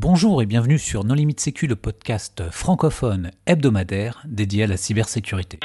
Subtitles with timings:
[0.00, 5.58] Bonjour et bienvenue sur Non Limite Sécu, le podcast francophone hebdomadaire dédié à la cybersécurité.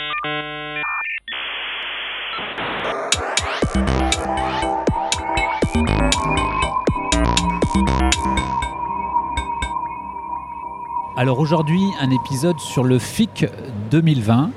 [11.15, 13.45] Alors aujourd'hui, un épisode sur le FIC
[13.91, 14.49] 2020.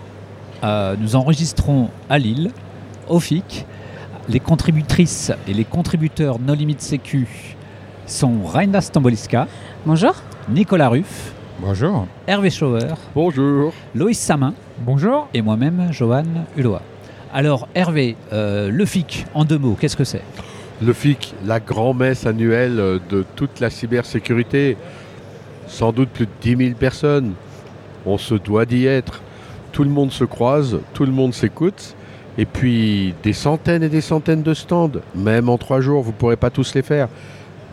[0.65, 2.51] Euh, nous enregistrons à Lille,
[3.11, 3.67] au FIC.
[4.31, 7.56] Les contributrices et les contributeurs No Limite Sécu
[8.07, 9.47] sont Raina Stamboliska,
[9.85, 10.15] Bonjour.
[10.49, 12.07] Nicolas Ruff, Bonjour.
[12.27, 12.81] Hervé Schauer,
[13.15, 13.73] Bonjour.
[13.95, 15.29] Loïs Samin Bonjour.
[15.35, 16.25] et moi-même, Johan
[16.57, 16.77] Hulot.
[17.33, 20.23] Alors Hervé, euh, le FIC, en deux mots, qu'est-ce que c'est?
[20.83, 24.77] Le FIC, la grand-messe annuelle de toute la cybersécurité.
[25.67, 27.33] Sans doute plus de 10 000 personnes.
[28.05, 29.21] On se doit d'y être.
[29.73, 31.95] Tout le monde se croise, tout le monde s'écoute.
[32.39, 34.93] Et puis des centaines et des centaines de stands.
[35.15, 37.09] Même en trois jours, vous ne pourrez pas tous les faire.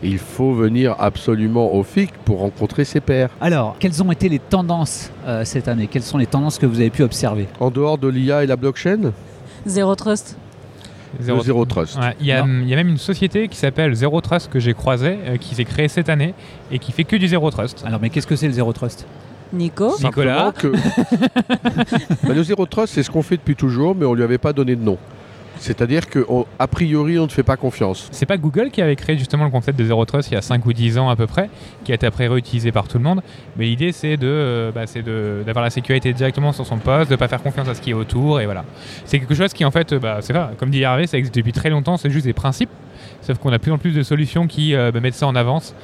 [0.04, 3.30] Il faut venir absolument au FIC pour rencontrer ses pairs.
[3.40, 5.88] Alors, quelles ont été les tendances euh, cette année?
[5.90, 7.46] Quelles sont les tendances que vous avez pu observer?
[7.58, 9.12] En dehors de l'IA et la blockchain,
[9.66, 10.36] Zéro Trust.
[11.26, 11.96] le Zero Trust.
[11.98, 12.60] Ouais, Il y, a- Non.
[12.62, 15.54] il y a même une société qui s'appelle Zero Trust que j'ai croisée, euh, qui
[15.54, 16.34] s'est créée cette année
[16.70, 17.82] et qui fait que du Zero Trust.
[17.86, 19.06] Alors, mais qu'est-ce que c'est le Zero Trust?
[19.52, 19.94] Nico.
[20.02, 20.52] Nicolas.
[20.56, 20.72] Que-
[22.26, 24.52] Bah, le Zero Trust, c'est ce qu'on fait depuis toujours, mais on lui avait pas
[24.52, 24.98] donné de nom.
[25.58, 28.08] C'est-à-dire qu'a priori, on ne fait pas confiance.
[28.12, 30.42] C'est pas Google qui avait créé justement le concept de Zero Trust il y a
[30.42, 31.48] 5 ou 10 ans à peu près,
[31.84, 33.22] qui a été après réutilisé par tout le monde.
[33.56, 37.10] Mais l'idée c'est de, euh, bah, c'est de- d'avoir la sécurité directement sur son poste,
[37.10, 38.64] de pas faire confiance à ce qui est autour et voilà.
[39.04, 41.34] C'est quelque chose qui en fait, euh, bah, c'est pas, comme dit Hervé, ça existe
[41.34, 42.70] depuis très longtemps, c'est juste des principes.
[43.22, 45.34] Sauf qu'on a de plus en plus de solutions qui euh, bah, mettent ça en
[45.36, 45.74] avance.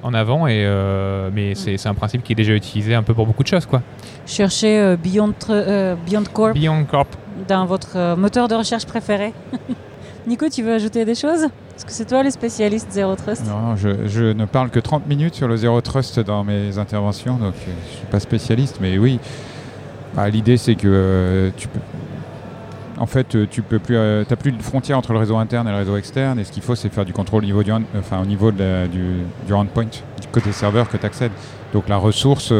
[0.00, 3.26] En avant, et, euh, mais c'est un principe qui est déjà utilisé un peu pour
[3.26, 3.66] beaucoup de choses.
[3.66, 3.82] quoi.
[4.26, 7.08] Cherchez euh, Beyond, Tr- euh, Beyond Corp Beyond Corp,
[7.46, 9.32] dans votre euh, moteur de recherche préféré.
[10.26, 11.44] Nico, tu veux ajouter des choses?
[11.44, 15.34] Est-ce que c'est toi le spécialiste Zero Trust Non, je, ne parle que 30 minutes
[15.34, 18.98] sur le Zero Trust dans mes interventions, donc euh, je ne suis pas spécialiste, mais
[18.98, 19.20] oui.
[20.14, 21.80] Bah, L'idée, c'est que euh, tu peux.
[22.98, 25.76] En fait, tu peux plus, euh, plus de frontière entre le réseau interne et le
[25.76, 28.24] réseau externe, et ce qu'il faut, c'est faire du contrôle au niveau du, enfin, au
[28.24, 31.32] du, endpoint, du côté serveur que tu accèdes.
[31.72, 32.52] Donc la ressource,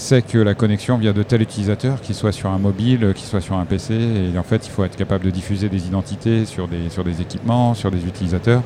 [0.00, 3.42] c'est que la connexion vient de tel utilisateur, qu'il soit sur un mobile, qu'il soit
[3.42, 3.94] sur un PC,
[4.34, 7.20] et en fait, il faut être capable de diffuser des identités sur des, sur des
[7.20, 8.62] équipements, sur des utilisateurs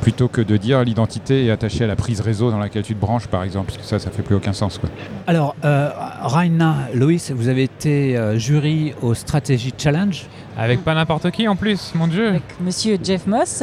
[0.00, 2.98] plutôt que de dire l'identité est attachée à la prise réseau dans laquelle tu te
[3.00, 4.78] branches, par exemple, parce que ça, ça fait plus aucun sens.
[4.78, 4.88] Quoi.
[5.26, 5.90] Alors, euh,
[6.22, 10.24] Raina, Loïs, vous avez été euh, jury au Strategy Challenge.
[10.56, 12.28] avec pas n'importe qui en plus, mon dieu.
[12.28, 13.62] Avec monsieur Jeff Moss.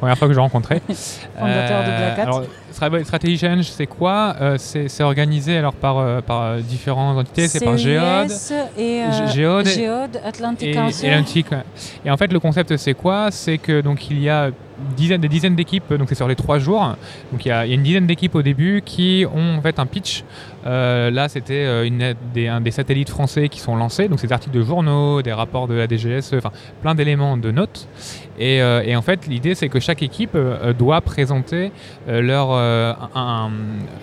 [0.00, 0.80] Première fois que je l'ai rencontré.
[1.38, 2.22] Fondateur de Black Hat.
[2.22, 4.34] alors, Stra- Strategy Challenge, c'est quoi?
[4.40, 7.46] Euh, C'est organisé alors par, euh, par euh, différentes entités.
[7.46, 8.32] C'est par Géode.
[8.76, 9.02] Et
[9.32, 10.76] Géode Géode, Atlantic
[12.04, 13.30] Et, en fait, le concept, c'est quoi?
[13.30, 14.50] C'est que donc il y a
[14.96, 16.96] dizaines, des dizaines d'équipes, donc c'est sur les trois jours.
[17.30, 19.62] Donc il y a, il y a une dizaine d'équipes au début qui ont en
[19.62, 20.24] fait un pitch.
[20.66, 21.88] Euh, là, c'était
[22.34, 24.08] des, un des satellites français qui sont lancés.
[24.08, 26.50] Donc c'est des articles de journaux, des rapports de la DGS, enfin
[26.82, 27.86] plein d'éléments de notes.
[28.36, 30.36] Et, et en fait, l'idée, c'est que chaque équipe
[30.76, 31.70] doit présenter
[32.08, 32.48] leur
[33.14, 33.50] un,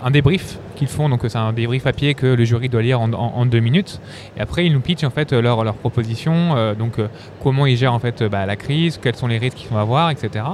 [0.04, 1.10] un débrief qu'ils font.
[1.10, 4.00] Donc c'est un débrief papier que le jury doit lire en, en- en deux minutes.
[4.38, 6.56] Et après, ils nous pitchent en fait leur, leur proposition.
[6.56, 7.08] euh, donc euh,
[7.44, 9.78] comment ils gèrent en fait euh, bah, la crise, quels sont les risques qu'ils vont
[9.78, 10.46] avoir, etc.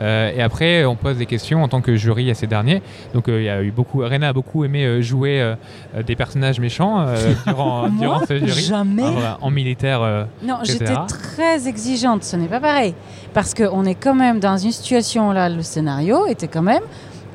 [0.00, 2.82] Euh, et après, on pose des questions en tant que jury à ces derniers.
[3.14, 5.54] Donc euh, il y a eu beaucoup, Rena a beaucoup aimé euh, jouer euh,
[5.96, 8.62] euh, des personnages méchants euh, durant, Moi, durant ce jury.
[8.62, 9.02] jamais.
[9.06, 10.02] Ah, voilà, en militaire.
[10.02, 12.94] euh, Non, j'étais très exigeante, ce n'est pas pareil.
[13.34, 16.82] Parce qu'on est quand même dans une situation, là, le scénario était quand même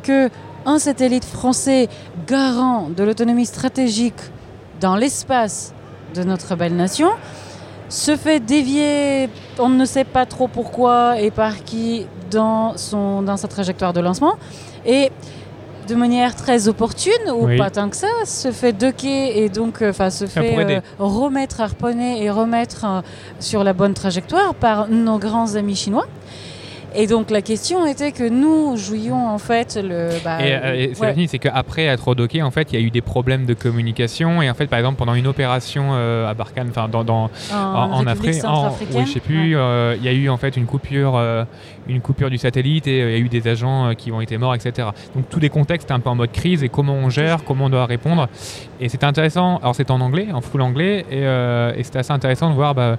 [0.05, 0.29] que
[0.65, 1.89] un satellite français
[2.27, 4.21] garant de l'autonomie stratégique
[4.79, 5.73] dans l'espace
[6.15, 7.09] de notre belle nation
[7.89, 9.29] se fait dévier,
[9.59, 13.99] on ne sait pas trop pourquoi et par qui, dans, son, dans sa trajectoire de
[13.99, 14.35] lancement.
[14.85, 15.11] Et
[15.87, 17.57] de manière très opportune, ou Oui.
[17.57, 22.23] pas tant que ça, se fait docker et donc euh, se fait euh, remettre, harponner
[22.23, 23.01] et remettre euh,
[23.39, 26.07] sur la bonne trajectoire par nos grands amis chinois.
[26.97, 30.09] Et donc la question était que nous jouions en fait le...
[30.23, 31.25] bah, Et, euh, et c'est ouais.
[31.27, 34.41] c'est qu'après être docké, en fait, il y a eu des problèmes de communication.
[34.41, 37.55] Et en fait, par exemple, pendant une opération euh, à Barkhane, enfin, dans, dans, en,
[37.57, 40.65] en, Afrique, en- oui, je sais plus, euh, il y a eu en fait une
[40.65, 41.43] coupure, euh,
[41.87, 44.21] une coupure du satellite et euh, il y a eu des agents euh, qui ont
[44.21, 44.87] été morts, etc.
[45.15, 47.69] Donc tous les contextes un peu en mode crise et comment on gère, comment on
[47.69, 48.27] doit répondre.
[48.79, 49.57] Et c'était intéressant.
[49.57, 52.73] Alors c'était en anglais, en full anglais, et, euh, et c'était assez intéressant de voir.
[52.73, 52.97] Bah,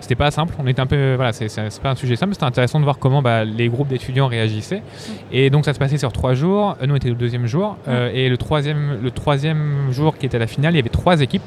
[0.00, 1.48] c'était pas simple, on était un peu, voilà, c'est
[1.82, 4.82] pas un sujet simple, c'était intéressant de voir comment bah, les groupes d'étudiants réagissaient.
[5.32, 7.76] Et donc ça se passait sur trois jours, Euh, nous on était le deuxième jour,
[7.88, 11.20] euh, et le troisième, le troisième jour qui était la finale, il y avait trois
[11.20, 11.42] équipes.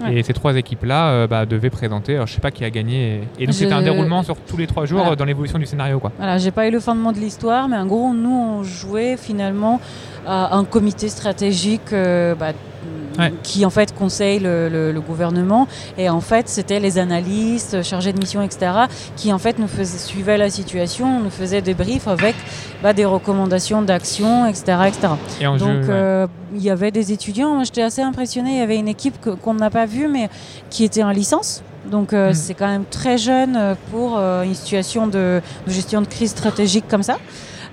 [0.00, 0.14] Ouais.
[0.14, 2.14] Et ces trois équipes-là euh, bah, devaient présenter.
[2.14, 3.22] Alors, je sais pas qui a gagné.
[3.40, 5.12] Et donc c'était un déroulement sur tous les trois jours Voilà.
[5.14, 6.12] euh, dans l'évolution du scénario, quoi.
[6.18, 9.80] Voilà, j'ai pas eu le fondement de l'histoire, mais en gros, nous, on jouait finalement
[10.24, 12.52] à un comité stratégique euh, bah,
[13.18, 13.32] Ouais.
[13.42, 15.66] qui en fait conseille le, le- le gouvernement.
[15.96, 18.70] Et en fait, c'était les analystes, chargés de mission, etc.,
[19.16, 22.36] qui en fait nous faisaient, suivaient la situation, nous faisaient des briefs avec
[22.82, 25.08] bah, des recommandations d'action, etc., etc.
[25.40, 25.84] Et Donc, jeu, ouais.
[25.90, 27.54] euh, il y avait des étudiants.
[27.54, 28.52] Moi, j'étais assez impressionnée.
[28.52, 30.30] Il y avait une équipe qu'on n'a pas vue, mais
[30.70, 31.62] qui était en licence.
[31.90, 32.34] Donc, euh, Mm.
[32.34, 36.30] c'est quand même très jeune euh, pour euh, une situation de, de gestion de crise
[36.30, 37.16] stratégique comme ça.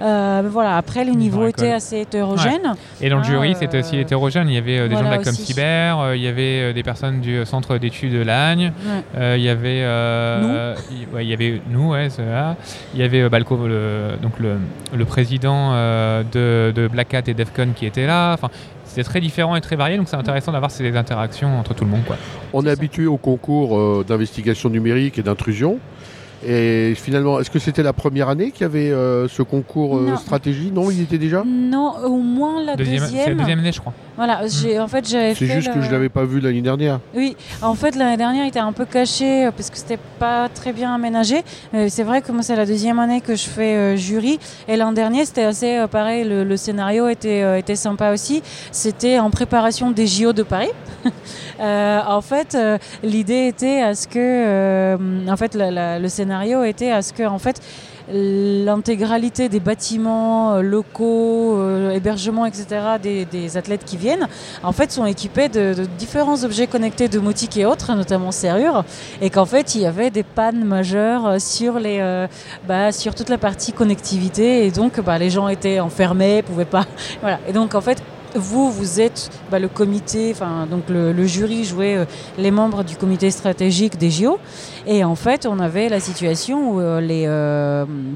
[0.01, 0.77] Euh, voilà.
[0.77, 1.77] Après, le niveau Dans était l'école.
[1.77, 2.73] assez hétérogène.
[3.01, 4.47] Et dans le Ah, jury, c'était aussi euh, hétérogène.
[4.49, 5.23] Il y avait euh, des gens de la.
[5.23, 9.03] Cyber, euh, il y avait euh, des personnes du centre d'études de Lagne, Ouais.
[9.17, 12.55] euh, il y avait euh, il- ouais, il y avait nous, ouais, c'est là.
[12.93, 14.57] Il y avait euh, Balco, le, donc le,
[14.95, 18.33] le président euh, de, de Black Hat et Defcon qui était là.
[18.33, 18.49] Enfin,
[18.83, 21.89] c'était très différent et très varié, donc c'est intéressant d'avoir ces interactions entre tout le
[21.91, 22.15] monde, quoi.
[22.53, 25.79] On est habitué au concours euh, d'investigation numérique et d'intrusion.
[26.47, 30.09] Et finalement, est-ce que c'était la première année qu'il y avait euh, ce concours euh,
[30.09, 30.17] Non.
[30.17, 30.71] stratégie?
[30.71, 31.43] Non, il y était déjà?
[31.45, 33.23] Non, au moins la Deuxième, deuxième.
[33.23, 33.93] c'est la deuxième année, je crois.
[34.17, 36.99] Voilà, j'ai, en fait, j'avais C'est juste que je l'avais pas vu l'année dernière.
[37.13, 40.47] Oui, en fait l'année dernière il était un peu caché euh, parce que c'était pas
[40.47, 41.43] très bien aménagé.
[41.73, 44.39] Euh, c'est vrai que moi c'est la deuxième année que je fais euh, jury
[44.69, 48.41] et l'an dernier c'était assez pareil, le, le scénario était, était sympa aussi.
[48.71, 50.69] C'était en préparation des JO de Paris.
[51.61, 52.57] Euh, en fait
[53.01, 54.97] l'idée était à ce que, euh,
[55.29, 57.61] en fait la- la- le scénario était à ce que en fait
[58.65, 62.65] l'intégralité des bâtiments locaux, euh, hébergements, etc.,
[63.01, 64.04] des, des athlètes qui viennent,
[64.63, 68.83] en fait, sont équipés de, de différents objets connectés domotiques et autres, notamment serrures,
[69.21, 72.27] et qu'en fait, il y avait des pannes majeures sur, les, euh,
[72.67, 76.85] bah, sur toute la partie connectivité, et donc bah, les gens étaient enfermés, pouvaient pas.
[77.21, 77.39] Voilà.
[77.47, 78.01] Et donc, en fait,
[78.35, 82.05] vous, vous êtes bah, le comité, enfin donc le, jury jouait euh,
[82.37, 84.37] les membres du comité stratégique des JO,
[84.85, 87.25] et en fait on avait la situation où euh, les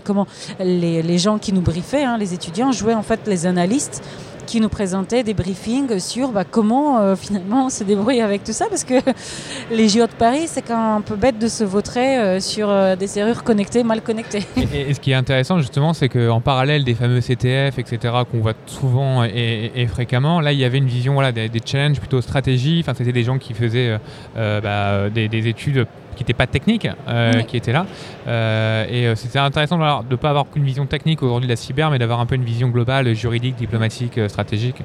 [0.03, 0.27] comment
[0.59, 4.03] les, les gens qui nous briefaient, hein, les étudiants jouaient en fait les analystes
[4.50, 8.51] qui nous présentaient des briefings sur bah, comment euh, finalement on se débrouille avec tout
[8.51, 8.96] ça parce que
[9.72, 12.68] les JO de Paris c'est quand même un peu bête de se vautrer euh, sur
[12.68, 14.44] euh, des serrures connectées mal connectées.
[14.74, 18.56] Et, ce qui est intéressant justement, c'est qu'en parallèle des fameux CTF, etc., qu'on voit
[18.66, 22.80] souvent et, fréquemment, là il y avait une vision voilà, des, challenges plutôt stratégie.
[22.81, 24.00] Enfin, c'était des gens qui faisaient
[24.36, 25.86] bah, des études
[26.19, 27.45] qui n'étaient pas techniques, euh, Oui.
[27.45, 27.86] qui étaient là.
[28.27, 31.56] Euh, et euh, c'était intéressant de ne pas avoir qu'une vision technique aujourd'hui de la
[31.56, 34.75] cyber, mais d'avoir un peu une vision globale, juridique, diplomatique, euh, stratégique.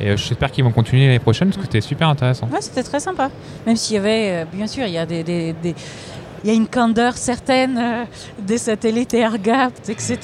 [0.00, 2.48] Et j'espère qu'ils vont continuer l'année prochaine parce que c'était super intéressant.
[2.50, 3.30] Ouais, c'était très sympa.
[3.66, 5.74] Même s'il y avait, bien sûr, il y a des, des- des-
[6.44, 8.04] il y a une candeur certaine euh,
[8.40, 10.18] des satellites AirGapt, etc.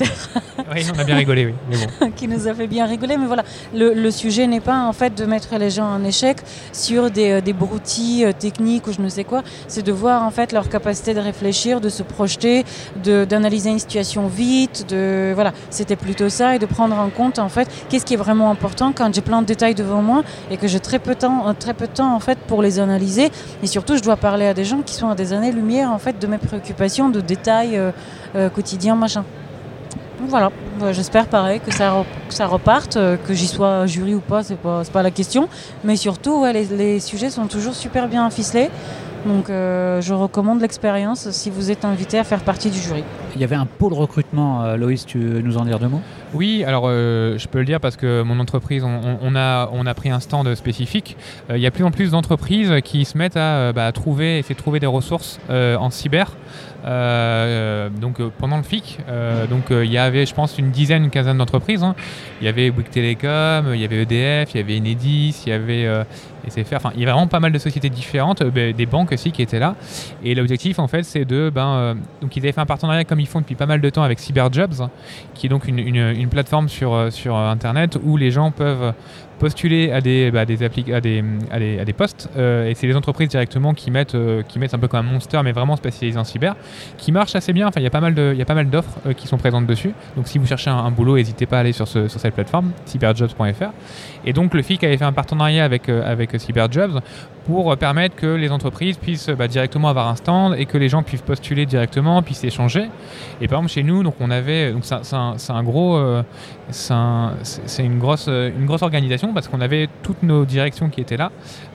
[0.73, 1.55] oui, on a bien rigolé, oui.
[1.69, 2.11] Mais bon.
[2.17, 3.17] qui nous a fait bien rigoler.
[3.17, 3.45] Mais voilà,
[3.75, 6.39] le, le sujet n'est pas en fait de mettre les gens en échec
[6.73, 9.43] sur des, euh, des broutilles euh, techniques ou je ne sais quoi.
[9.69, 12.65] C'est de voir en fait leur capacité de réfléchir, de se projeter,
[13.03, 14.87] d'analyser une situation vite.
[14.89, 18.19] De voilà, c'était plutôt ça et de prendre en compte en fait qu'est-ce qui est
[18.19, 21.21] vraiment important quand j'ai plein de détails devant moi et que j'ai très peu de
[21.21, 23.31] temps, euh, très peu de temps en fait pour les analyser.
[23.63, 26.04] Et surtout, je dois parler à des gens qui sont à des années-lumière en fait
[26.13, 27.91] de mes préoccupations, de détails euh,
[28.37, 29.25] euh, quotidiens, machin.
[30.29, 32.05] Voilà, Bah, j'espère pareil que ça,
[32.47, 35.49] reparte, euh, que j'y sois jury ou pas, c'est pas, pas la question.
[35.85, 38.71] Mais surtout, les, sujets sont toujours super bien ficelés.
[39.27, 43.05] Donc euh, je recommande l'expérience si vous êtes invité à faire partie du jury.
[43.37, 46.01] Il y avait un pôle recrutement, euh, Loïs, tu veux nous en dire deux mots?
[46.35, 50.21] Oui, alors euh, je peux le dire parce que mon entreprise, on, a, pris un
[50.21, 51.17] stand spécifique.
[51.51, 54.55] Euh, Il y a plus en plus d'entreprises qui se mettent à, bah, trouver, essayer
[54.55, 56.37] de trouver des ressources en cyber.
[56.85, 58.99] Donc pendant le FIC,
[59.49, 61.83] donc il y avait, je pense, une dizaine, une quinzaine d'entreprises.
[61.83, 61.95] hein.
[62.41, 65.53] Il y avait Bouygues Telecom, il y avait EDF, il y avait Enedis, il y
[65.53, 65.89] avait
[66.49, 66.77] SFR.
[66.77, 69.43] Enfin, il y avait vraiment pas mal de sociétés différentes, bah, des banques aussi qui
[69.43, 69.77] étaient là.
[70.23, 73.27] Et l'objectif, en fait, c'est de, ben, donc ils avaient fait un partenariat comme ils
[73.27, 74.89] font depuis pas mal de temps avec Cyberjobs,
[75.35, 78.93] qui est donc une, une- plateforme sur, euh, sur euh, Internet où les gens peuvent
[79.39, 82.29] postuler à des, bah, des, à des, à des, à des postes.
[82.37, 85.11] euh, et c'est les entreprises directement qui mettent, euh, qui mettent un peu comme un
[85.13, 86.55] monster, mais vraiment spécialisé en cyber,
[86.99, 87.67] qui marche assez bien.
[87.69, 88.15] Enfin, il y a pas mal
[88.71, 89.93] d'offres euh, qui sont présentes dessus.
[90.17, 92.73] Donc si vous cherchez un, boulot, n'hésitez pas à aller sur, ce- sur cette plateforme,
[92.87, 93.71] cyberjobs.fr.
[94.25, 97.01] Et donc le FIC avait fait un partenariat avec, avec Cyberjobs
[97.47, 101.03] pour permettre que les entreprises puissent bah, directement avoir un stand et que les gens
[101.03, 102.87] puissent postuler directement, puissent échanger.
[103.43, 106.03] Et par exemple chez nous, donc on avait, donc c'est un- un, gros,
[106.71, 107.33] c'est un-
[107.81, 111.31] une grosse, une grosse organisation parce qu'on avait toutes nos directions qui étaient là.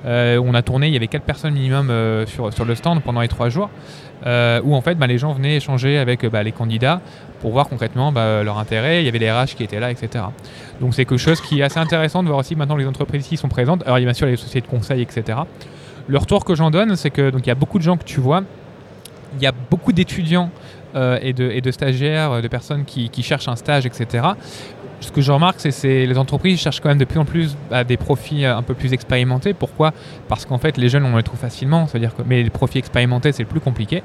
[0.05, 3.01] Euh, on a tourné, il y avait quatre personnes minimum euh, sur, sur le stand
[3.01, 3.69] pendant les trois jours,
[4.25, 7.01] euh, où en fait bah, les gens venaient échanger avec bah, les candidats
[7.41, 9.01] pour voir concrètement bah, leur intérêt.
[9.01, 10.25] Il y avait les RH qui étaient là, etc.
[10.81, 13.37] Donc c'est quelque chose qui est assez intéressant de voir aussi maintenant les entreprises ici
[13.37, 13.83] sont présentes.
[13.85, 15.39] Alors il y a bien sûr les sociétés de conseil, etc.
[16.07, 18.03] le retour que j'en donne, c'est que donc il y a beaucoup de gens que
[18.03, 18.43] tu vois,
[19.37, 20.49] il y a beaucoup d'étudiants
[20.95, 24.29] et, de, et de stagiaires, de personnes qui, qui cherchent un stage, etc.
[25.01, 27.55] Ce que je remarque, c'est que les entreprises cherchent quand même de plus en plus
[27.71, 29.53] à des profils euh, un peu plus expérimentés.
[29.53, 29.93] Pourquoi?
[30.27, 31.87] Parce qu'en fait, les jeunes, on les trouve facilement.
[31.87, 34.03] C'est-à-dire que, mais les profils expérimentés, c'est le plus compliqué.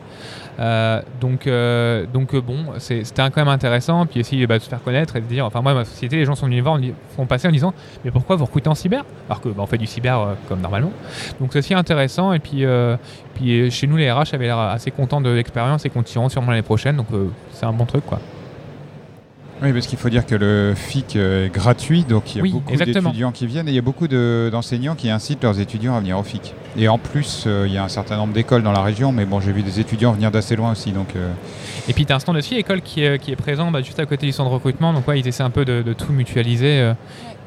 [0.61, 4.07] Euh, donc, euh, donc bon, c'était quand même intéressant.
[4.07, 6.25] Puis aussi bah, de se faire connaître et de dire, enfin moi, ma société, les
[6.25, 6.79] gens sont venus voir,
[7.17, 7.75] font passer en disant,
[8.05, 9.05] mais pourquoi vous recrutez en cyber?
[9.29, 10.93] Alors que bah, on fait du cyber comme normalement.
[11.41, 12.33] Donc c'est aussi intéressant.
[12.33, 12.65] Et puis,
[13.35, 16.63] puis chez nous, les RH avaient l'air assez contents de l'expérience et continueront sûrement l'année
[16.63, 16.97] prochaine.
[16.97, 17.09] Donc
[17.53, 18.21] c'est un bon truc, quoi.
[19.63, 22.43] Oui, parce qu'il faut dire que le FIC euh, est gratuit, donc il y a
[22.43, 23.11] Oui, beaucoup exactement.
[23.11, 26.01] d'étudiants qui viennent et il y a beaucoup de- d'enseignants qui incitent leurs étudiants à
[26.01, 26.53] venir au FIC.
[26.77, 29.25] Et en plus, euh, il y a un certain nombre d'écoles dans la région, mais
[29.25, 31.33] bon, j'ai vu des étudiants venir d'assez loin aussi, donc euh,
[31.89, 34.01] Et puis tu as un stand aussi école qui est, qui est présent bah, juste
[34.01, 34.93] à côté du centre de recrutement.
[34.93, 36.81] Donc ouais, ils essaient un peu de, de tout mutualiser.
[36.81, 36.95] euh,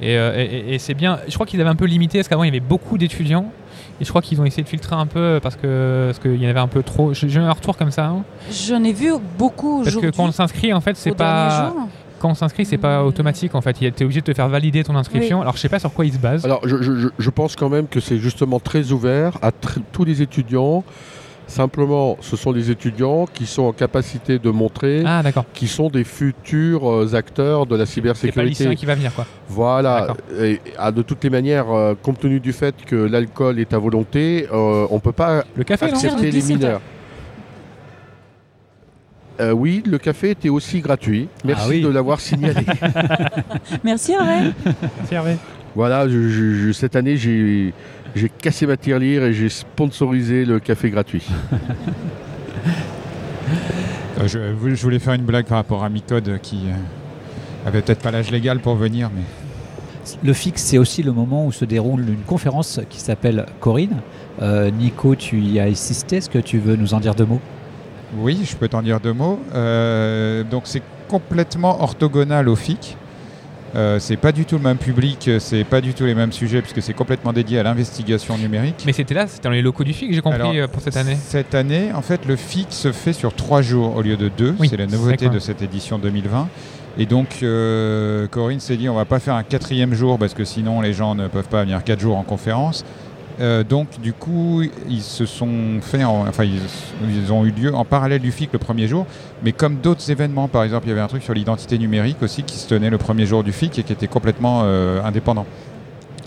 [0.01, 1.19] et euh, et- et- et c'est bien.
[1.27, 3.51] Je crois qu'ils avaient un peu limité parce qu'avant il y avait beaucoup d'étudiants.
[3.99, 6.45] Et je crois qu'ils ont essayé de filtrer un peu parce que parce qu'il y
[6.45, 7.13] en avait un peu trop.
[7.15, 8.05] J'ai eu un retour comme ça.
[8.05, 8.23] hein.
[8.51, 10.11] J'en ai vu beaucoup Parce que aujourd'hui.
[10.15, 11.87] quand on s'inscrit, en fait, c'est pas jour.
[12.19, 13.07] Quand on s'inscrit, c'est pas Mm.
[13.07, 13.55] automatique.
[13.55, 15.41] En fait, tu es obligé de te faire valider ton inscription.
[15.41, 16.45] Alors je sais pas sur quoi ils se basent.
[16.45, 20.03] Alors, je, je- je- pense quand même que c'est justement très ouvert à tr- tous
[20.05, 20.83] les étudiants.
[21.49, 25.21] Simplement, ce sont les étudiants qui sont en capacité de montrer ah
[25.53, 28.75] qui sont des futurs euh, acteurs de la C'est pas cybersécurité.
[28.75, 29.25] qui va venir quoi.
[29.47, 30.07] Voilà.
[30.41, 33.77] Et, ah, de toutes les manières, euh, compte tenu du fait que l'alcool est à
[33.77, 36.81] volonté, euh, on ne peut pas Le café accepter les 17 mineurs.
[39.39, 41.27] Euh, oui, le café était aussi gratuit.
[41.45, 41.81] Merci Ah oui.
[41.81, 42.65] de l'avoir signalé.
[43.83, 44.51] Merci Hervé.
[44.97, 45.37] Merci, Hervé.
[45.75, 47.73] voilà, je- je- je- cette année, j'ai
[48.15, 51.23] j'ai cassé ma tirelire et j'ai sponsorisé le café gratuit.
[54.19, 54.39] euh, je,
[54.75, 58.31] je voulais faire une blague par rapport à Micode qui euh, avait peut-être pas l'âge
[58.31, 59.21] légal pour venir, mais
[60.23, 63.97] Le FIX, c'est aussi le moment où se déroule une conférence qui s'appelle Corinne.
[64.41, 66.17] Euh, Nico, tu y as assisté.
[66.17, 67.41] Est-ce que tu veux nous en dire deux mots?
[68.15, 69.39] Oui, je peux t'en dire deux mots.
[69.53, 72.97] Euh, donc c'est complètement orthogonal au FIC.
[73.75, 76.61] Euh, c'est pas du tout le même public, c'est pas du tout les mêmes sujets
[76.61, 78.83] puisque c'est complètement dédié à l'investigation numérique.
[78.85, 80.95] Mais c'était là, c'était dans les locaux du FIC, j'ai compris Alors, euh, pour cette
[80.95, 81.17] année.
[81.21, 84.55] Cette année, en fait, le FIC se fait sur trois jours au lieu de deux.
[84.57, 86.47] Oui, c'est la nouveauté de cette édition 2020.
[86.99, 90.45] Et donc, euh, Corinne s'est dit, on va pas faire un quatrième jour parce que
[90.45, 92.85] sinon les gens ne peuvent pas venir quatre jours en conférence.
[93.39, 96.59] Euh, donc, du coup, ils se sont fait, en- enfin, ils,
[97.07, 99.05] ils ont eu lieu en parallèle du FIC le premier jour,
[99.43, 102.41] mais comme d'autres événements, par exemple, il y avait un truc sur l'identité numérique aussi
[102.43, 105.45] qui se tenait le premier jour du FIC et qui était complètement euh, indépendant.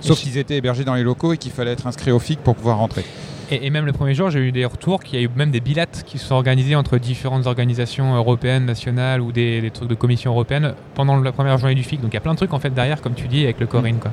[0.00, 2.54] Sauf qu'ils étaient hébergés dans les locaux et qu'il fallait être inscrit au FIC pour
[2.54, 3.04] pouvoir rentrer.
[3.50, 5.50] Et, et même le premier jour, j'ai eu des retours qu'il y a eu même
[5.50, 9.88] des bilates qui se sont organisés entre différentes organisations européennes, nationales ou des, des trucs
[9.88, 12.00] de commission européenne pendant la première journée du FIC.
[12.00, 13.66] Donc il y a plein de trucs en fait derrière, comme tu dis, avec le
[13.66, 13.96] Corinne.
[13.98, 14.12] Quoi.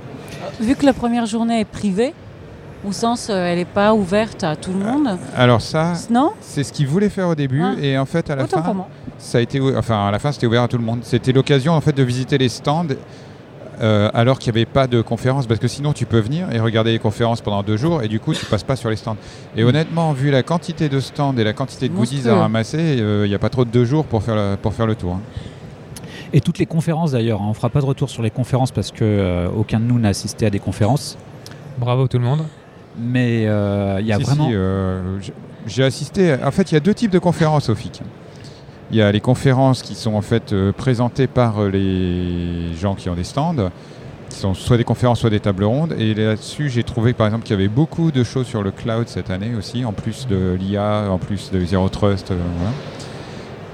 [0.60, 2.13] Vu que la première journée est privée,
[2.88, 6.63] au sens euh, elle n'est pas ouverte à tout le monde, Alors ça, non C'est
[6.63, 7.75] ce qu'ils voulaient faire au début Ah.
[7.82, 8.88] et en fait à la Autant fin, pour moi.
[9.17, 11.00] ça a été, enfin à la fin c'était ouvert à tout le monde.
[11.03, 12.86] C'était l'occasion en fait de visiter les stands
[13.79, 16.60] euh, alors qu'il n'y avait pas de conférence parce que sinon tu peux venir et
[16.60, 19.17] regarder les conférences pendant deux jours et du coup tu passes pas sur les stands.
[19.56, 23.24] Et honnêtement vu la quantité de stands et la quantité de goodies à ramasser, euh,
[23.25, 25.13] il n'y a pas trop de deux jours pour faire le, pour faire le tour.
[25.13, 25.22] hein.
[26.34, 27.41] Et toutes les conférences d'ailleurs.
[27.41, 27.48] hein.
[27.50, 30.10] On fera pas de retour sur les conférences parce que euh, aucun de nous n'a
[30.10, 31.17] assisté à des conférences.
[31.77, 32.41] Bravo tout le monde.
[33.00, 34.48] Mais euh, il y a Si, vraiment.
[34.48, 35.20] si, euh,
[35.68, 36.36] j'ai assisté.
[36.44, 38.01] En fait, il y a deux types de conférences au FIC.
[38.89, 42.96] Il y a les conférences qui sont en fait euh, présentées par euh, les gens
[42.96, 43.70] qui ont des stands,
[44.30, 45.94] qui sont soit des conférences, soit des tables rondes.
[46.00, 49.08] Et là-dessus, j'ai trouvé par exemple qu'il y avait beaucoup de choses sur le cloud
[49.10, 52.32] cette année aussi, en plus de l'IA, en plus de Zero Trust.
[52.32, 52.72] euh, voilà.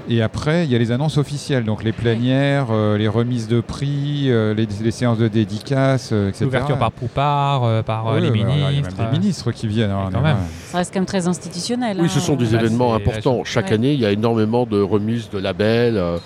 [0.08, 3.62] Et après, il y a les annonces officielles, donc les plénières, euh, les remises de
[3.62, 6.44] prix, euh, les, les séances de dédicaces, euh, etc.
[6.44, 8.96] L'ouverture par Poupard, euh, par Ouais, les bah, alors, il y a ministres.
[9.02, 9.90] même des ministres qui viennent.
[9.90, 10.36] alors, quand même.
[10.66, 11.96] Ça reste quand même très institutionnel.
[11.98, 12.08] Oui, hein.
[12.12, 13.44] ce sont des Là, événements importants.
[13.44, 13.74] Chaque Ouais.
[13.74, 15.96] année, il y a énormément de remises de labels.
[15.96, 16.18] euh,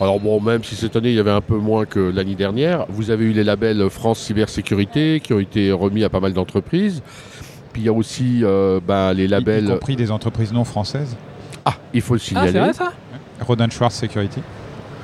[0.00, 2.86] Alors bon, même si cette année, il y avait un peu moins que l'année dernière,
[2.88, 7.02] vous avez eu les labels France Cybersécurité qui ont été remis à pas mal d'entreprises.
[7.72, 9.66] Puis il y a aussi euh, ben, les Y- Y labels...
[9.68, 11.16] compris des entreprises non françaises.
[11.64, 12.52] Ah, il faut le Ah, signaler.
[12.52, 12.92] c'est vrai ça?
[13.40, 14.40] Rodan Schwartz Security.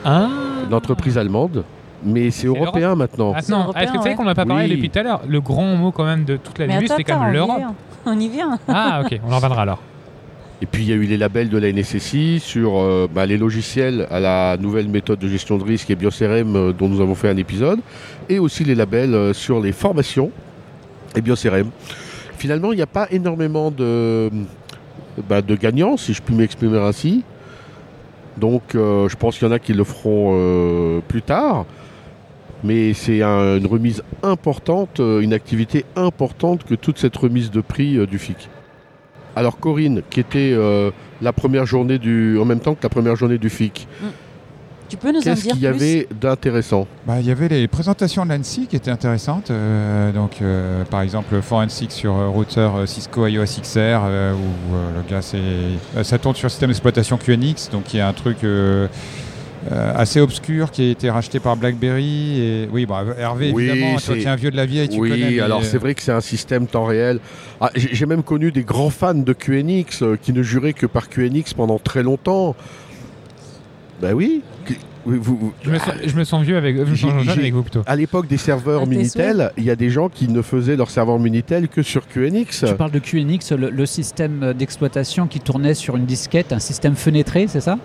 [0.04, 0.28] Ah
[0.70, 1.64] L'entreprise allemande.
[2.02, 3.34] Mais c'est européen maintenant.
[3.36, 4.70] Ah non, européen, est-ce que tu sais qu'on n'a pas parlé Oui.
[4.76, 5.20] depuis tout à l'heure?
[5.28, 7.30] Le grand mot quand même de toute la Mais début, attends, c'était quand attends, même
[7.30, 7.58] on y l'Europe.
[7.58, 7.74] vient.
[8.06, 8.58] On y vient.
[8.68, 9.82] Ah ok, on en reviendra alors.
[10.62, 13.36] Et puis il y a eu les labels de la NSSI sur euh, bah, les
[13.36, 17.14] logiciels à la nouvelle méthode de gestion de risque et BioCRM euh, dont nous avons
[17.14, 17.80] fait un épisode.
[18.30, 20.30] Et aussi les labels euh, sur les formations
[21.16, 21.70] et BioCRM.
[22.38, 24.30] Finalement, il n'y a pas énormément de,
[25.28, 27.22] bah, de gagnants, si je puis m'exprimer ainsi.
[28.40, 31.66] Donc euh, je pense qu'il y en a qui le feront euh, plus tard.
[32.64, 37.60] Mais c'est un- une remise importante, euh, une activité importante que toute cette remise de
[37.60, 38.48] prix du FIC.
[39.36, 40.54] Alors Corinne, qui était
[41.22, 43.86] la première journée du, en même temps que la première journée du FIC,
[44.90, 47.48] Tu peux nous en qu'est-ce dire qu'il y plus avait d'intéressant Bah, Il y avait
[47.48, 49.50] les présentations de l'ANSI qui étaient intéressantes.
[49.50, 54.74] euh, donc, euh, par exemple, Forensic sur euh, routeur euh, Cisco iOS XR, euh, où
[54.74, 57.70] euh, le gars, c'est, ça tourne sur le système d'exploitation QNX.
[57.70, 58.88] Donc, il y a un truc euh,
[59.70, 62.40] euh, assez obscur qui a été racheté par BlackBerry.
[62.40, 64.88] Et, oui, bah, Hervé, Oui, évidemment, toi c'est- qui es un vieux de la vieille,
[64.88, 65.30] tu Oui, connais.
[65.30, 67.20] mais, alors euh, c'est vrai que c'est un système temps réel.
[67.60, 70.86] Ah, j'ai j'ai même connu des grands fans de QNX euh, qui ne juraient que
[70.86, 72.56] par QNX pendant très longtemps.
[74.00, 74.42] Ben oui.
[74.64, 74.74] Que-
[75.06, 77.22] oui, vous- vous- Je me sens, je me sens vieux avec, je me J'ai- sens
[77.24, 77.82] jeune j'ai- avec vous plutôt.
[77.86, 81.18] à l'époque des serveurs Minitel, il y a des gens qui ne faisaient leur serveur
[81.18, 82.64] Minitel que sur QNX.
[82.66, 86.96] Tu parles de QNX, le, le système d'exploitation qui tournait sur une disquette, un système
[86.96, 87.78] fenêtré, c'est ça?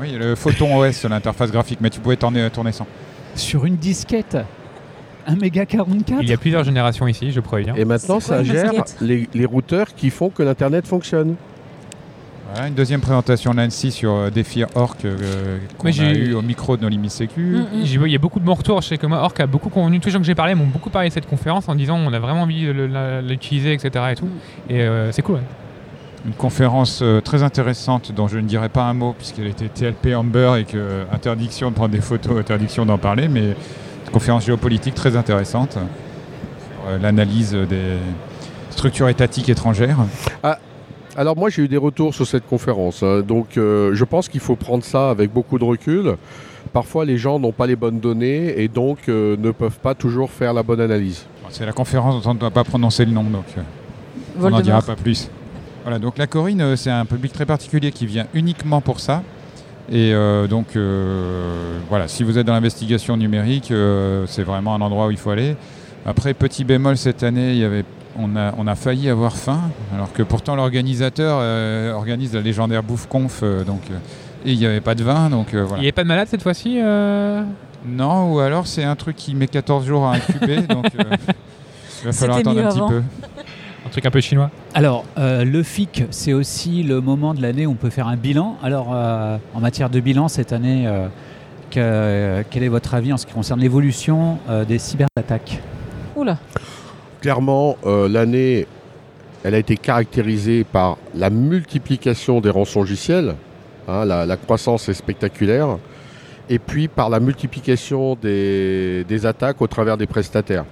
[0.00, 2.86] Oui, le Photon OS, l'interface graphique, mais tu pouvais tourner, tourner sans.
[3.34, 4.36] Sur une disquette?
[5.26, 7.74] 1 méga 44 Il y a plusieurs générations ici, je préviens.
[7.76, 11.36] Et maintenant, ça gère les routeurs qui font que l'Internet fonctionne.
[12.52, 16.34] Voilà, une deuxième présentation de l'ANSI sur euh, Défi Orc euh, qu'on a j'ai- eu
[16.34, 17.40] au micro de nos limites sécu.
[17.40, 18.06] Mm, mm.
[18.06, 18.82] Il y a beaucoup de bons retours.
[18.82, 20.00] Je sais que moi, Orc a beaucoup convenu.
[20.00, 22.12] Tous les gens que j'ai parlé m'ont beaucoup parlé de cette conférence en disant on
[22.12, 24.04] a vraiment envie de l'utiliser, etc.
[24.12, 24.28] Et, tout.
[24.68, 25.36] et euh, c'est cool.
[25.36, 25.40] ouais.
[26.26, 30.14] Une conférence euh, très intéressante dont je ne dirai pas un mot puisqu'elle était TLP
[30.14, 34.44] Amber et que euh, interdiction de prendre des photos, interdiction d'en parler, mais une conférence
[34.44, 35.80] géopolitique très intéressante sur
[36.90, 37.96] euh, l'analyse des
[38.70, 39.98] structures étatiques étrangères.
[41.16, 43.20] Alors moi j'ai eu des retours sur cette conférence, hein.
[43.20, 46.16] donc euh, je pense qu'il faut prendre ça avec beaucoup de recul.
[46.72, 50.30] Parfois les gens n'ont pas les bonnes données et donc euh, ne peuvent pas toujours
[50.30, 51.26] faire la bonne analyse.
[51.50, 53.62] C'est la conférence dont on ne doit pas prononcer le nom, donc euh,
[54.40, 55.28] on n'en dira pas plus.
[55.82, 59.22] Voilà, donc la Corine, c'est un public très particulier qui vient uniquement pour ça.
[59.90, 64.80] Et euh, donc, euh, voilà, si vous êtes dans l'investigation numérique, euh, c'est vraiment un
[64.80, 65.56] endroit où il faut aller.
[66.06, 67.84] Après, petit bémol, cette année, il y avait,
[68.18, 69.60] on, a, on a failli avoir faim,
[69.94, 73.94] alors que pourtant l'organisateur euh, organise la légendaire Bouffe Conf, euh, donc, euh,
[74.44, 75.80] et il n'y avait pas de vin, donc euh, Il voilà.
[75.80, 77.42] n'y avait pas de malade cette fois-ci euh?
[77.86, 81.02] Non, ou alors c'est un truc qui met 14 jours à incuber, donc euh,
[82.02, 83.02] il va falloir attendre un petit peu.
[83.84, 84.50] Un truc un peu chinois.
[84.74, 88.16] Alors, euh, le FIC, c'est aussi le moment de l'année où on peut faire un
[88.16, 88.56] bilan.
[88.62, 91.08] Alors, euh, en matière de bilan, cette année, euh,
[91.70, 95.60] que- quel est votre avis en ce qui concerne l'évolution euh, des cyberattaques?
[96.14, 96.38] Oula.
[97.22, 98.66] Clairement, euh, l'année,
[99.44, 103.36] elle a été caractérisée par la multiplication des rançongiciels,
[103.86, 105.78] hein, la, croissance est spectaculaire,
[106.50, 110.64] et puis par la multiplication des, attaques au travers des prestataires.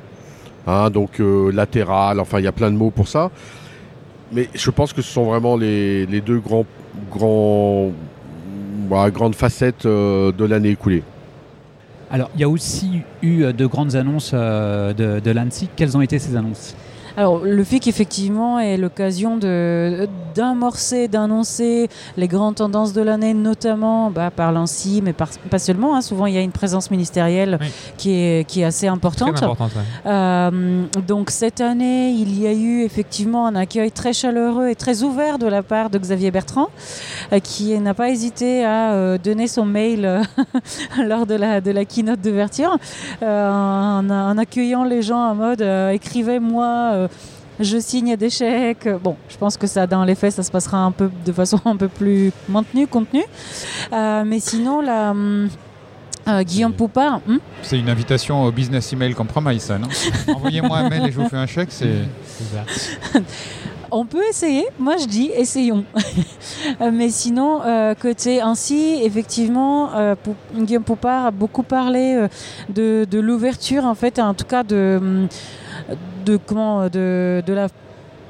[0.66, 3.30] Hein, donc euh, latéral, enfin il y a plein de mots pour ça.
[4.32, 6.42] Mais je pense que ce sont vraiment les, deux
[8.90, 11.04] bah, grandes facettes euh, de l'année écoulée.
[12.12, 15.68] Alors, il y a aussi eu euh, de grandes annonces euh, de, de l'ANSI.
[15.76, 16.74] Quelles ont été ces annonces?
[17.20, 19.36] Alors, le FIC, effectivement, est l'occasion
[20.34, 25.94] d'amorcer, d'annoncer les grandes tendances de l'année, notamment bah, par l'ANSI, mais par- pas seulement.
[25.94, 26.00] hein.
[26.00, 27.66] Souvent, il y a une présence ministérielle Oui.
[27.98, 29.34] qui, est, qui est assez importante.
[29.34, 29.72] Très importante.
[29.76, 30.10] ouais.
[30.10, 35.02] Euh, donc cette année, il y a eu effectivement un accueil très chaleureux et très
[35.02, 36.68] ouvert de la part de Xavier Bertrand,
[37.34, 40.22] euh, qui n'a pas hésité à euh, donner son mail
[41.06, 42.78] lors de la, de la keynote d'ouverture,
[43.20, 45.60] en, en accueillant les gens en mode
[45.92, 47.08] écrivez-moi.
[47.10, 48.88] Euh, je signe des chèques.
[49.02, 51.60] Bon, je pense que ça, dans les faits, ça se passera un peu de façon
[51.66, 53.24] un peu plus maintenue, contenue.
[53.92, 55.48] Euh, mais sinon, la, hum,
[56.28, 59.88] euh, Guillaume Poupard, hum, C'est une invitation au business email compromise, ça, non
[60.34, 62.04] Envoyez-moi un mail et je vous fais un chèque, c'est...
[63.92, 65.84] On peut essayer, moi je dis essayons.
[66.82, 72.28] Euh, Mais sinon, euh, côté ainsi, effectivement, euh, Pou- Guillaume Poupard a beaucoup parlé euh,
[72.68, 75.28] de, de l'ouverture, en fait, en tout cas de, hum,
[76.24, 77.68] de, comment, de, de la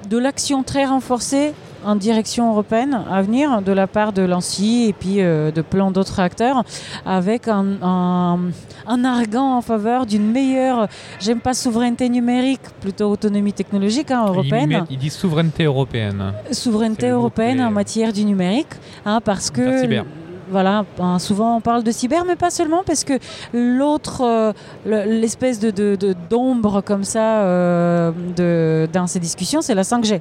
[0.09, 1.53] de l'action très renforcée
[1.85, 5.91] en direction européenne à venir de la part de l'ANSI et puis euh, de plein
[5.91, 6.63] d'autres acteurs
[7.07, 8.39] avec un, un,
[8.87, 10.89] un arguant en faveur d'une meilleure,
[11.21, 16.33] j'aime pas souveraineté numérique, plutôt autonomie technologique hein, européenne il dit souveraineté européenne.
[16.53, 18.75] Souveraineté européenne en matière du numérique,
[19.05, 20.05] hein, parce que cyber.
[20.51, 23.15] Voilà, hein, souvent on parle de cyber, mais pas seulement, parce que
[23.53, 24.53] l'autre, euh,
[24.85, 29.83] le- l'espèce de, de- de- d'ombre comme ça euh, de, dans ces discussions, c'est la
[29.85, 30.21] 5G.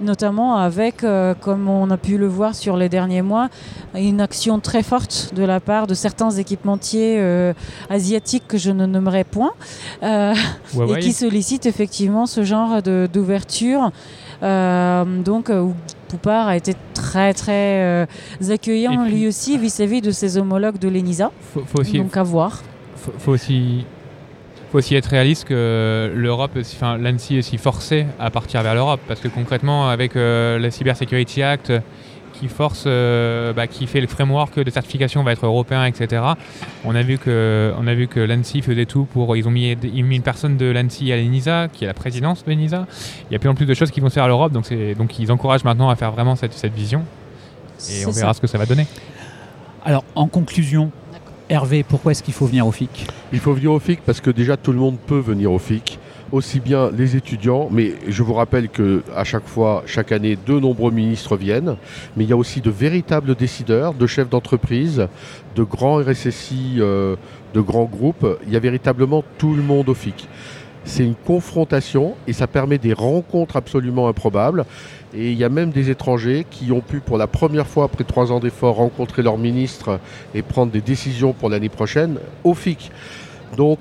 [0.00, 3.48] Notamment avec, euh, comme on a pu le voir sur les derniers mois,
[3.96, 7.52] une action très forte de la part de certains équipementiers euh,
[7.90, 9.50] asiatiques que je ne nommerai point,
[10.04, 10.34] euh,
[10.98, 13.90] et qui sollicitent effectivement ce genre de- d'ouverture.
[14.40, 15.50] Donc,
[16.08, 18.06] Poupard a été très très euh,
[18.50, 21.30] accueillant puis- lui aussi vis-à-vis de ses homologues de l'ENISA.
[21.54, 22.62] Faut, faut aussi, Donc à voir.
[22.96, 23.84] faut, faut aussi
[24.70, 29.00] faut aussi être réaliste que l'Europe, enfin l'ANSI est aussi forcée à partir vers l'Europe
[29.08, 31.72] parce que concrètement avec euh, la Cyber Security Act
[32.38, 36.22] qui force, euh, bah, qui fait le framework de certification va être européen, etc.
[36.84, 39.76] On a vu que, on a vu que l'ANSI faisait tout pour, ils ont mis,
[39.82, 42.86] ils ont mis une personne de l'ANSI à l'ENISA, qui est la présidence de l'ENISA.
[43.30, 44.72] Il y a plus en plus de choses qui vont se faire à l'Europe, donc,
[44.96, 47.04] donc ils encouragent maintenant à faire vraiment cette, cette vision.
[47.90, 48.86] Et on verra ce que ça va donner.
[49.84, 50.90] Alors, en conclusion,
[51.48, 53.06] Hervé, pourquoi est-ce qu'il faut venir au FIC?
[53.32, 55.98] Il faut venir au FIC parce que déjà tout le monde peut venir au FIC,
[56.32, 60.58] aussi bien les étudiants, mais je vous rappelle que à chaque fois, chaque année, de
[60.58, 61.76] nombreux ministres viennent,
[62.16, 65.08] mais il y a aussi de véritables décideurs, de chefs d'entreprise,
[65.56, 67.16] de grands RSSI, euh,
[67.54, 68.26] de grands groupes.
[68.46, 70.28] Il y a véritablement tout le monde au FIC.
[70.84, 74.64] C'est une confrontation et ça permet des rencontres absolument improbables.
[75.14, 78.04] Et il y a même des étrangers qui ont pu, pour la première fois après
[78.04, 80.00] trois ans d'efforts, rencontrer leur ministre
[80.34, 82.90] et prendre des décisions pour l'année prochaine au FIC.
[83.56, 83.78] Donc,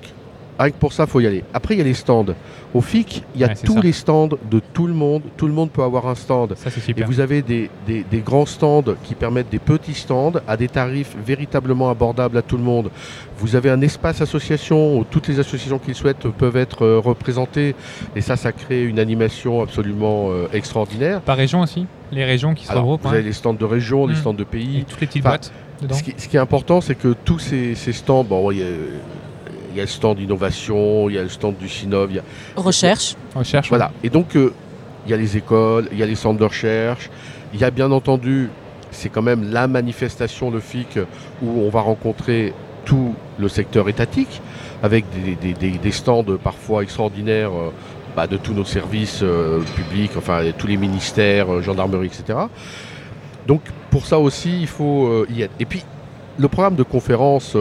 [0.59, 1.43] Rien que pour ça, il faut y aller.
[1.53, 2.25] Après, il y a les stands.
[2.73, 5.21] Au FIC, il y a tous les stands de tout le monde.
[5.37, 6.55] Tout le monde peut avoir un stand.
[6.55, 10.67] Ça, et vous avez des, des, grands stands qui permettent des petits stands à des
[10.67, 12.89] tarifs véritablement abordables à tout le monde.
[13.39, 16.99] Vous avez un espace association où toutes les associations qui le souhaitent peuvent être euh,
[16.99, 17.75] représentées.
[18.15, 21.21] Et ça, ça crée une animation absolument euh, extraordinaire.
[21.21, 24.13] Par région aussi Les régions qui se regroupent Vous avez les stands de région, les
[24.13, 24.17] mmh.
[24.17, 24.79] stands de pays.
[24.79, 25.51] Et toutes les petites boîtes.
[25.81, 25.95] Dedans.
[25.95, 28.67] Ce, qui, est important, c'est que tous ces, stands, bon, il y a
[29.83, 32.11] le stand d'innovation, il y a le stand du Sinov.
[32.11, 32.23] Il y a...
[32.55, 33.15] Recherche.
[33.35, 33.69] Recherche.
[33.69, 33.91] Voilà.
[34.03, 34.53] Et donc, euh,
[35.05, 37.09] il y a les écoles, il y a les centres de recherche.
[37.53, 38.49] Il y a bien entendu,
[38.91, 40.99] c'est quand même la manifestation, le FIC,
[41.41, 42.53] où on va rencontrer
[42.85, 44.41] tout le secteur étatique,
[44.81, 47.71] avec des, stands parfois extraordinaires euh,
[48.15, 52.39] bah, de tous nos services euh, publics, enfin tous les ministères, gendarmerie, etc.
[53.45, 53.61] Donc
[53.91, 55.53] pour ça aussi, il faut y être.
[55.59, 55.83] Et puis,
[56.37, 57.55] le programme de conférence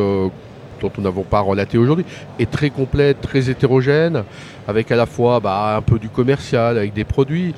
[0.80, 2.04] dont nous n'avons pas relaté aujourd'hui,
[2.38, 4.24] est très complète, très hétérogène,
[4.68, 7.54] avec à la fois bah, un peu du commercial, avec des produits,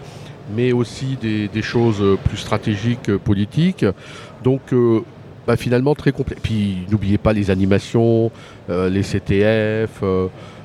[0.54, 3.84] mais aussi des, choses plus stratégiques, politiques.
[4.42, 5.00] Donc euh,
[5.46, 6.36] bah, finalement très complet.
[6.42, 8.30] Puis n'oubliez pas les animations,
[8.70, 10.02] euh, les CTF.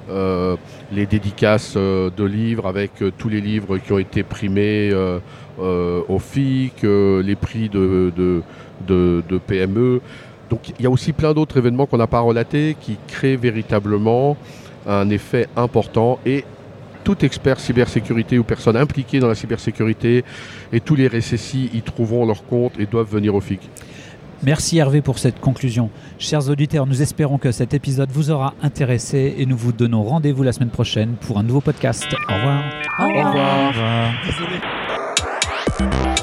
[0.10, 0.58] Euh,
[0.92, 4.94] les dédicaces de livres avec tous les livres qui ont été primés
[5.58, 8.12] au FIC, les prix de,
[8.86, 10.02] de PME.
[10.54, 14.38] Donc il y a aussi plein d'autres événements qu'on n'a pas relatés qui créent véritablement
[14.86, 16.46] un effet important et
[17.04, 20.24] tout expert cybersécurité ou personne impliquée dans la cybersécurité
[20.72, 23.62] et tous les RSSI y trouveront leur compte et doivent venir au FIC.
[24.44, 25.90] Merci Hervé pour cette conclusion.
[26.20, 30.44] Chers auditeurs, nous espérons que cet épisode vous aura intéressé et nous vous donnons rendez-vous
[30.44, 32.06] la semaine prochaine pour un nouveau podcast.
[32.30, 32.64] Au revoir.
[33.00, 33.26] Au revoir.
[33.26, 33.32] Au
[33.70, 34.14] revoir.
[35.80, 36.16] Au revoir.